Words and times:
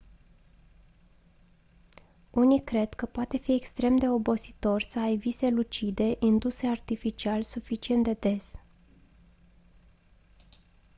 unii 2.29 2.61
cred 2.63 2.93
că 2.93 3.05
poate 3.05 3.37
fi 3.37 3.53
extrem 3.53 3.95
de 3.97 4.09
obositor 4.09 4.81
să 4.81 4.99
ai 4.99 5.15
vise 5.15 5.49
lucide 5.49 6.15
induse 6.19 6.67
artificial 6.67 7.41
suficient 7.43 8.03
de 8.03 8.13
des 8.13 8.55